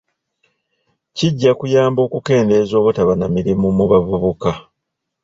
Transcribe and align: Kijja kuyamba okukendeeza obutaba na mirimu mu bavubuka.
Kijja 1.15 1.51
kuyamba 1.59 1.99
okukendeeza 2.03 2.73
obutaba 2.77 3.13
na 3.17 3.27
mirimu 3.35 3.65
mu 3.77 3.85
bavubuka. 3.91 4.51